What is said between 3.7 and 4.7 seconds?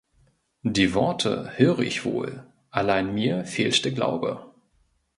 der Glaube.